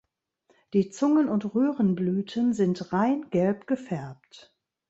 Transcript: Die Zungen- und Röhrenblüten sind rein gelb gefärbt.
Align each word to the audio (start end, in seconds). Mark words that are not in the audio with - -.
Die 0.73 0.89
Zungen- 0.89 1.29
und 1.29 1.53
Röhrenblüten 1.53 2.53
sind 2.53 2.91
rein 2.91 3.29
gelb 3.29 3.67
gefärbt. 3.67 4.51